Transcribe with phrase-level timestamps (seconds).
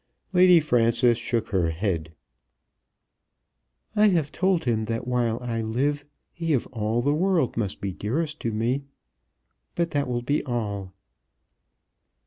[0.33, 2.11] Lady Frances shook her head.
[3.95, 7.91] "I have told him that while I live he of all the world must be
[7.93, 8.81] dearest to me.
[9.75, 10.91] But that will be all."